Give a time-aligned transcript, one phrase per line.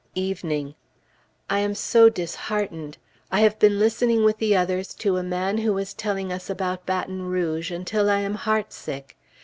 [0.15, 0.73] Evening.
[1.47, 2.97] I am so disheartened!
[3.31, 6.87] I have been listening with the others to a man who was telling us about
[6.87, 9.15] Baton Rouge, until I am heartsick.